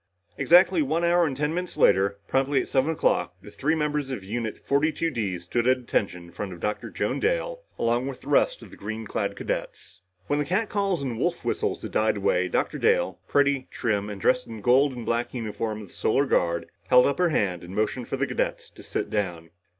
[0.35, 4.23] Exactly one hour and ten minutes later, promptly at seven o'clock, the three members of
[4.23, 6.89] Unit 42 D stood at attention in front of Dr.
[6.89, 10.01] Joan Dale, along with the rest of the green clad cadets.
[10.25, 12.79] When the catcalls and wolf whistles had died away, Dr.
[12.79, 16.65] Dale, pretty, trim, and dressed in the gold and black uniform of the Solar Guard,
[16.87, 19.51] held up her hand and motioned for the cadets to sit down.